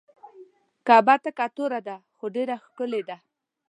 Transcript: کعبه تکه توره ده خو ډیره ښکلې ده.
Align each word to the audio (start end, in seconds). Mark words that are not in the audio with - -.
کعبه 0.87 1.15
تکه 1.23 1.45
توره 1.55 1.79
ده 1.87 1.95
خو 2.17 2.25
ډیره 2.35 2.55
ښکلې 2.65 3.01
ده. 3.09 3.17